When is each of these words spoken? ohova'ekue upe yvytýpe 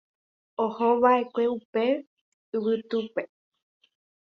ohova'ekue 0.63 1.43
upe 1.57 1.85
yvytýpe 2.55 3.21